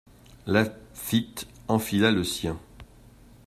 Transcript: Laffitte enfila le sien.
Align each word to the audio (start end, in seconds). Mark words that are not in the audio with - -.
Laffitte 0.47 1.45
enfila 1.67 2.09
le 2.09 2.23
sien. 2.23 2.57